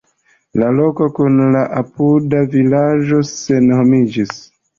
[0.61, 4.35] La loko kun la apuda vilaĝo senhomiĝis.